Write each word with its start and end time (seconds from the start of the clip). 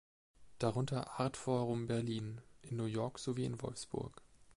Darunter 0.57 1.19
„Artforum 1.19 1.85
Berlin“ 1.85 2.41
in 2.63 2.75
New 2.77 2.85
York 2.85 3.19
sowie 3.19 3.45
in 3.45 3.61
Wolfsburg. 3.61 4.23